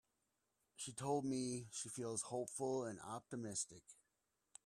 [0.75, 3.83] She told me she feels hopeful and optimistic.